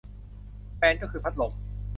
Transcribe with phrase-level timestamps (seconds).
[0.77, 1.51] แฟนก็คือพัดลม